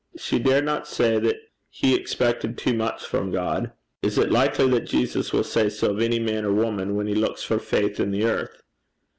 [0.17, 1.35] She dared not say that
[1.69, 3.71] he expected too much from God.
[4.01, 7.13] Is it likely that Jesus will say so of any man or woman when he
[7.13, 8.63] looks for faith in the earth?